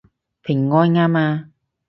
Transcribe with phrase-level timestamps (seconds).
[0.41, 1.51] 平安吖嘛